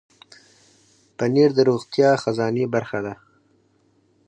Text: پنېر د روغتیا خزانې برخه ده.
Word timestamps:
پنېر 1.17 1.49
د 1.55 1.59
روغتیا 1.69 2.09
خزانې 2.23 2.65
برخه 2.73 2.99
ده. 3.05 3.13